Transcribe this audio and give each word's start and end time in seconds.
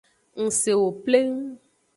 Ngsewo 0.43 0.87
pleng. 1.03 1.35